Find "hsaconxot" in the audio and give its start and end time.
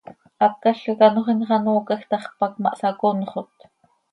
2.73-3.55